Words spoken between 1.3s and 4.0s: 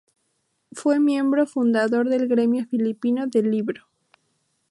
fundador del Gremio Filipino del Libro.